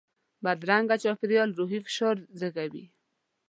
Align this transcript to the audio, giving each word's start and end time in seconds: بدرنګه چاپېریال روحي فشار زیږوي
بدرنګه 0.43 0.95
چاپېریال 1.03 1.49
روحي 1.59 1.79
فشار 1.85 2.15
زیږوي 2.39 2.85